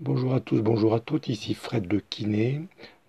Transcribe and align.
Bonjour 0.00 0.34
à 0.34 0.40
tous, 0.40 0.60
bonjour 0.60 0.92
à 0.92 0.98
toutes, 0.98 1.28
ici 1.28 1.54
Fred 1.54 1.86
de 1.86 2.00
Kiné. 2.00 2.62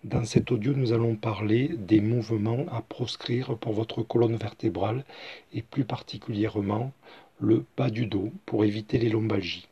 Dans 0.03 0.23
cet 0.23 0.51
audio, 0.51 0.71
nous 0.75 0.93
allons 0.93 1.15
parler 1.15 1.69
des 1.79 1.99
mouvements 1.99 2.63
à 2.71 2.83
proscrire 2.83 3.57
pour 3.57 3.73
votre 3.73 4.03
colonne 4.03 4.35
vertébrale 4.35 5.03
et 5.51 5.63
plus 5.63 5.83
particulièrement 5.83 6.91
le 7.39 7.65
bas 7.75 7.89
du 7.89 8.05
dos 8.05 8.29
pour 8.45 8.65
éviter 8.65 8.99
les 8.99 9.09
lombalgies. 9.09 9.67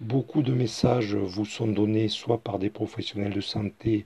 Beaucoup 0.00 0.42
de 0.42 0.52
messages 0.52 1.14
vous 1.14 1.44
sont 1.44 1.68
donnés 1.68 2.08
soit 2.08 2.38
par 2.38 2.58
des 2.58 2.70
professionnels 2.70 3.32
de 3.32 3.40
santé, 3.40 4.04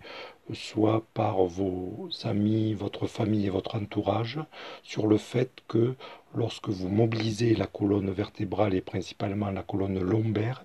soit 0.52 1.02
par 1.14 1.44
vos 1.44 2.10
amis, 2.24 2.74
votre 2.74 3.06
famille 3.06 3.46
et 3.46 3.50
votre 3.50 3.76
entourage 3.76 4.38
sur 4.82 5.06
le 5.06 5.16
fait 5.16 5.50
que 5.66 5.94
lorsque 6.34 6.68
vous 6.68 6.88
mobilisez 6.88 7.54
la 7.54 7.66
colonne 7.66 8.10
vertébrale 8.10 8.74
et 8.74 8.80
principalement 8.80 9.50
la 9.50 9.62
colonne 9.62 10.00
lombaire, 10.00 10.64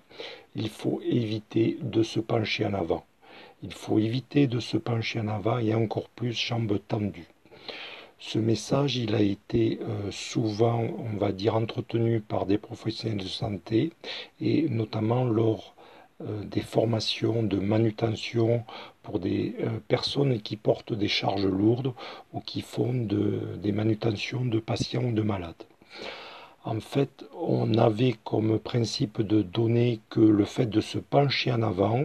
il 0.54 0.68
faut 0.68 1.00
éviter 1.04 1.78
de 1.80 2.02
se 2.02 2.20
pencher 2.20 2.66
en 2.66 2.74
avant. 2.74 3.04
Il 3.62 3.72
faut 3.72 3.98
éviter 3.98 4.46
de 4.46 4.60
se 4.60 4.76
pencher 4.76 5.20
en 5.20 5.28
avant 5.28 5.58
et 5.58 5.74
encore 5.74 6.08
plus 6.08 6.32
jambes 6.32 6.78
tendues. 6.88 7.28
Ce 8.18 8.38
message, 8.38 8.96
il 8.96 9.14
a 9.14 9.22
été 9.22 9.80
euh, 9.80 10.10
souvent, 10.10 10.80
on 10.98 11.16
va 11.16 11.32
dire, 11.32 11.56
entretenu 11.56 12.20
par 12.20 12.44
des 12.44 12.58
professionnels 12.58 13.18
de 13.18 13.28
santé 13.28 13.92
et 14.40 14.68
notamment 14.68 15.24
lors 15.24 15.74
des 16.44 16.60
formations 16.60 17.42
de 17.42 17.58
manutention 17.58 18.64
pour 19.02 19.18
des 19.18 19.56
euh, 19.60 19.78
personnes 19.88 20.40
qui 20.40 20.56
portent 20.56 20.92
des 20.92 21.08
charges 21.08 21.46
lourdes 21.46 21.92
ou 22.32 22.40
qui 22.40 22.60
font 22.60 22.92
des 22.92 23.72
manutentions 23.72 24.44
de 24.44 24.58
patients 24.58 25.04
ou 25.04 25.12
de 25.12 25.22
malades. 25.22 25.64
En 26.64 26.78
fait, 26.80 27.24
on 27.40 27.74
avait 27.78 28.16
comme 28.22 28.58
principe 28.58 29.22
de 29.22 29.40
donner 29.40 30.00
que 30.10 30.20
le 30.20 30.44
fait 30.44 30.66
de 30.66 30.82
se 30.82 30.98
pencher 30.98 31.50
en 31.50 31.62
avant, 31.62 32.04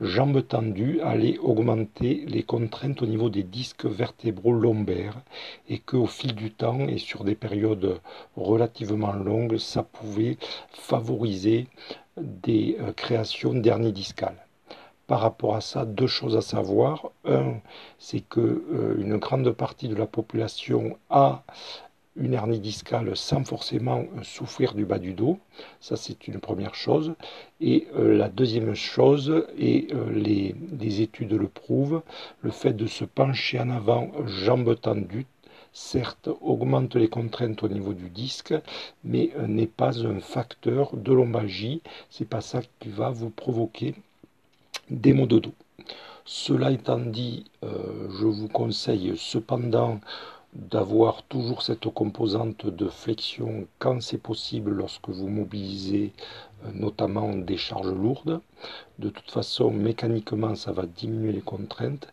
jambes 0.00 0.46
tendues, 0.46 1.00
allait 1.00 1.38
augmenter 1.38 2.24
les 2.28 2.42
contraintes 2.42 3.00
au 3.00 3.06
niveau 3.06 3.30
des 3.30 3.42
disques 3.42 3.86
vertébraux 3.86 4.52
lombaires 4.52 5.20
et 5.70 5.78
qu'au 5.78 6.06
fil 6.06 6.34
du 6.34 6.50
temps 6.50 6.86
et 6.86 6.98
sur 6.98 7.24
des 7.24 7.34
périodes 7.34 8.00
relativement 8.36 9.14
longues, 9.14 9.56
ça 9.56 9.82
pouvait 9.82 10.36
favoriser 10.70 11.66
des 12.20 12.76
euh, 12.80 12.92
créations 12.92 13.54
d'hernie 13.54 13.92
discales. 13.92 14.46
Par 15.06 15.20
rapport 15.20 15.54
à 15.56 15.60
ça, 15.60 15.86
deux 15.86 16.06
choses 16.06 16.36
à 16.36 16.42
savoir. 16.42 17.10
Un, 17.24 17.54
c'est 17.98 18.20
que 18.20 18.40
euh, 18.40 19.00
une 19.00 19.16
grande 19.16 19.50
partie 19.52 19.88
de 19.88 19.94
la 19.94 20.06
population 20.06 20.98
a 21.08 21.44
une 22.18 22.34
hernie 22.34 22.60
discale 22.60 23.16
sans 23.16 23.44
forcément 23.44 24.04
souffrir 24.22 24.74
du 24.74 24.84
bas 24.84 24.98
du 24.98 25.14
dos. 25.14 25.38
Ça, 25.80 25.96
c'est 25.96 26.28
une 26.28 26.40
première 26.40 26.74
chose. 26.74 27.14
Et 27.60 27.88
euh, 27.96 28.16
la 28.16 28.28
deuxième 28.28 28.74
chose, 28.74 29.46
et 29.56 29.88
euh, 29.94 30.10
les, 30.12 31.00
études 31.00 31.32
le 31.32 31.48
prouvent, 31.48 32.02
le 32.42 32.50
fait 32.50 32.72
de 32.72 32.86
se 32.86 33.04
pencher 33.04 33.60
en 33.60 33.70
avant, 33.70 34.10
jambes 34.26 34.78
tendues, 34.80 35.26
certes, 35.72 36.28
augmente 36.40 36.96
les 36.96 37.08
contraintes 37.08 37.62
au 37.62 37.68
niveau 37.68 37.92
du 37.92 38.10
disque, 38.10 38.54
mais 39.04 39.30
euh, 39.36 39.46
n'est 39.46 39.66
pas 39.66 39.98
un 40.06 40.20
facteur 40.20 40.96
de 40.96 41.12
lombalgie. 41.12 41.82
C'est 42.10 42.28
pas 42.28 42.40
ça 42.40 42.60
qui 42.80 42.88
va 42.88 43.10
vous 43.10 43.30
provoquer 43.30 43.94
des 44.90 45.12
maux 45.12 45.26
de 45.26 45.38
dos. 45.38 45.54
Cela 46.24 46.70
étant 46.72 46.98
dit, 46.98 47.46
je 47.62 48.26
vous 48.26 48.48
conseille 48.48 49.14
cependant 49.16 49.98
d'avoir 50.54 51.22
toujours 51.24 51.62
cette 51.62 51.88
composante 51.88 52.66
de 52.66 52.88
flexion 52.88 53.66
quand 53.78 54.02
c'est 54.02 54.18
possible 54.18 54.72
lorsque 54.72 55.08
vous 55.08 55.28
mobilisez 55.28 56.12
euh, 56.64 56.70
notamment 56.72 57.34
des 57.34 57.56
charges 57.56 57.92
lourdes. 57.92 58.40
De 58.98 59.10
toute 59.10 59.30
façon, 59.30 59.70
mécaniquement, 59.70 60.54
ça 60.54 60.72
va 60.72 60.86
diminuer 60.86 61.32
les 61.32 61.42
contraintes. 61.42 62.08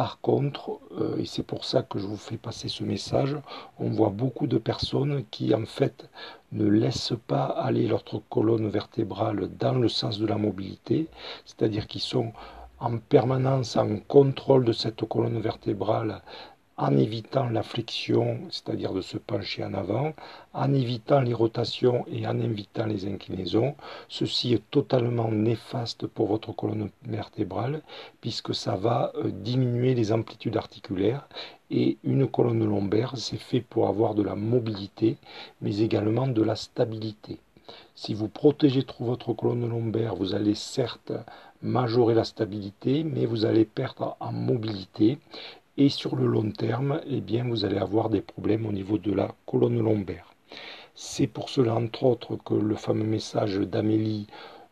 Par 0.00 0.18
contre, 0.22 0.80
euh, 0.98 1.18
et 1.18 1.26
c'est 1.26 1.42
pour 1.42 1.66
ça 1.66 1.82
que 1.82 1.98
je 1.98 2.06
vous 2.06 2.16
fais 2.16 2.38
passer 2.38 2.68
ce 2.68 2.82
message, 2.82 3.36
on 3.78 3.90
voit 3.90 4.08
beaucoup 4.08 4.46
de 4.46 4.56
personnes 4.56 5.24
qui 5.30 5.54
en 5.54 5.66
fait 5.66 6.08
ne 6.52 6.66
laissent 6.66 7.12
pas 7.26 7.44
aller 7.44 7.86
leur 7.86 8.02
colonne 8.30 8.66
vertébrale 8.70 9.50
dans 9.58 9.74
le 9.74 9.90
sens 9.90 10.18
de 10.18 10.26
la 10.26 10.38
mobilité, 10.38 11.08
c'est-à-dire 11.44 11.86
qu'ils 11.86 12.00
sont 12.00 12.32
en 12.78 12.96
permanence 12.96 13.76
en 13.76 13.98
contrôle 13.98 14.64
de 14.64 14.72
cette 14.72 15.04
colonne 15.04 15.38
vertébrale 15.38 16.22
en 16.80 16.96
évitant 16.96 17.50
la 17.50 17.62
flexion, 17.62 18.40
c'est-à-dire 18.50 18.94
de 18.94 19.02
se 19.02 19.18
pencher 19.18 19.62
en 19.62 19.74
avant, 19.74 20.14
en 20.54 20.72
évitant 20.72 21.20
les 21.20 21.34
rotations 21.34 22.06
et 22.10 22.26
en 22.26 22.40
évitant 22.40 22.86
les 22.86 23.06
inclinaisons. 23.06 23.74
Ceci 24.08 24.54
est 24.54 24.70
totalement 24.70 25.30
néfaste 25.30 26.06
pour 26.06 26.26
votre 26.28 26.52
colonne 26.52 26.88
vertébrale 27.04 27.82
puisque 28.22 28.54
ça 28.54 28.76
va 28.76 29.12
euh, 29.16 29.30
diminuer 29.30 29.94
les 29.94 30.10
amplitudes 30.10 30.56
articulaires 30.56 31.28
et 31.70 31.98
une 32.02 32.26
colonne 32.26 32.64
lombaire, 32.64 33.12
c'est 33.16 33.36
fait 33.36 33.60
pour 33.60 33.86
avoir 33.86 34.14
de 34.14 34.22
la 34.22 34.34
mobilité 34.34 35.18
mais 35.60 35.80
également 35.80 36.28
de 36.28 36.42
la 36.42 36.56
stabilité. 36.56 37.40
Si 37.94 38.14
vous 38.14 38.28
protégez 38.28 38.84
trop 38.84 39.04
votre 39.04 39.34
colonne 39.34 39.68
lombaire, 39.68 40.16
vous 40.16 40.34
allez 40.34 40.54
certes 40.54 41.12
majorer 41.62 42.14
la 42.14 42.24
stabilité, 42.24 43.04
mais 43.04 43.26
vous 43.26 43.44
allez 43.44 43.64
perdre 43.64 44.16
en 44.20 44.32
mobilité 44.32 45.18
et 45.80 45.88
sur 45.88 46.14
le 46.14 46.26
long 46.26 46.50
terme, 46.50 47.00
eh 47.06 47.22
bien, 47.22 47.42
vous 47.48 47.64
allez 47.64 47.78
avoir 47.78 48.10
des 48.10 48.20
problèmes 48.20 48.66
au 48.66 48.72
niveau 48.72 48.98
de 48.98 49.12
la 49.14 49.34
colonne 49.46 49.80
lombaire. 49.80 50.34
C'est 50.94 51.26
pour 51.26 51.48
cela, 51.48 51.74
entre 51.74 52.04
autres, 52.04 52.36
que 52.36 52.52
le 52.52 52.74
fameux 52.74 53.06
message 53.06 53.56
d'Amélie, 53.56 54.26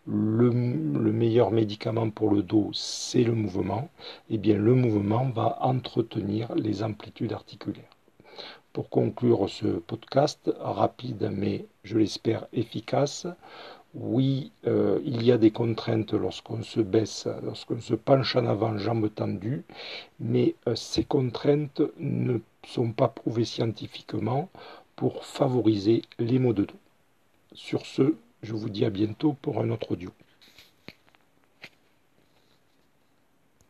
le, 0.06 0.50
meilleur 0.52 1.50
médicament 1.50 2.10
pour 2.10 2.30
le 2.30 2.42
dos, 2.42 2.68
c'est 2.74 3.24
le 3.24 3.32
mouvement. 3.32 3.88
Eh 4.28 4.36
bien, 4.36 4.58
le 4.58 4.74
mouvement 4.74 5.30
va 5.30 5.56
entretenir 5.62 6.54
les 6.54 6.82
amplitudes 6.82 7.32
articulaires. 7.32 7.96
Pour 8.74 8.90
conclure 8.90 9.48
ce 9.48 9.66
podcast 9.66 10.52
rapide, 10.60 11.30
mais 11.34 11.64
je 11.84 11.96
l'espère 11.96 12.48
efficace, 12.52 13.26
oui, 13.94 14.52
euh, 14.66 15.00
il 15.04 15.22
y 15.24 15.32
a 15.32 15.38
des 15.38 15.50
contraintes 15.50 16.12
lorsqu'on 16.12 16.62
se 16.62 16.80
baisse, 16.80 17.26
lorsqu'on 17.42 17.80
se 17.80 17.94
penche 17.94 18.36
en 18.36 18.46
avant, 18.46 18.76
jambes 18.78 19.12
tendues, 19.14 19.64
mais 20.20 20.54
euh, 20.66 20.74
ces 20.74 21.04
contraintes 21.04 21.82
ne 21.98 22.38
sont 22.66 22.92
pas 22.92 23.08
prouvées 23.08 23.44
scientifiquement 23.44 24.50
pour 24.96 25.24
favoriser 25.24 26.02
les 26.18 26.38
maux 26.38 26.52
de 26.52 26.64
dos. 26.64 26.74
Sur 27.54 27.86
ce, 27.86 28.14
je 28.42 28.54
vous 28.54 28.68
dis 28.68 28.84
à 28.84 28.90
bientôt 28.90 29.34
pour 29.40 29.60
un 29.60 29.70
autre 29.70 29.92
audio. 29.92 30.10